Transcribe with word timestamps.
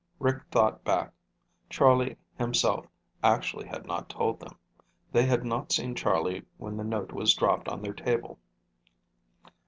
Rick 0.17 0.41
thought 0.49 0.83
back. 0.83 1.13
Charlie 1.69 2.17
himself 2.35 2.87
actually 3.23 3.67
had 3.67 3.85
not 3.85 4.09
told 4.09 4.39
them. 4.39 4.57
They 5.11 5.27
had 5.27 5.45
not 5.45 5.71
seen 5.71 5.93
Charlie 5.93 6.43
when 6.57 6.75
the 6.75 6.83
note 6.83 7.11
was 7.11 7.35
dropped 7.35 7.67
on 7.67 7.83
their 7.83 7.93
table. 7.93 8.39